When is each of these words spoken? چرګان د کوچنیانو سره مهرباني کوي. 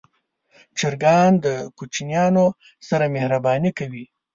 چرګان 0.77 1.31
د 1.45 1.47
کوچنیانو 1.77 2.45
سره 2.87 3.05
مهرباني 3.15 3.71
کوي. 3.79 4.05